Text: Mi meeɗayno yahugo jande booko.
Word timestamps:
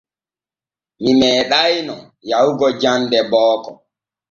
Mi 1.01 1.11
meeɗayno 1.19 1.97
yahugo 2.29 2.67
jande 2.81 3.19
booko. 3.31 3.71